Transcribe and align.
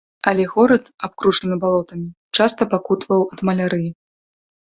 Але 0.29 0.43
горад, 0.53 0.85
абкружаны 1.07 1.57
балотамі, 1.65 2.07
часта 2.39 2.61
пакутаваў 2.73 3.21
ад 3.35 3.39
малярыі. 3.51 3.89